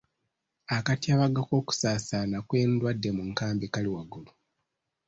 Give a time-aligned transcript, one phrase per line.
[0.75, 4.31] Akatyabaga k'okusaasaana kw'endwadde mu nkambi kali waggulu.